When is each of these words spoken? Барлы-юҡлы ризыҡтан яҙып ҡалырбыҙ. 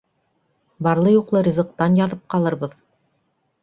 Барлы-юҡлы 0.87 1.45
ризыҡтан 1.51 2.01
яҙып 2.03 2.27
ҡалырбыҙ. 2.35 2.79